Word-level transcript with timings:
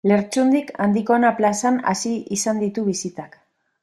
Lertxundik 0.09 0.69
Andikona 0.85 1.29
plazan 1.41 1.77
hasi 1.91 2.13
izan 2.37 2.63
ditu 2.65 2.87
bisitak. 2.89 3.37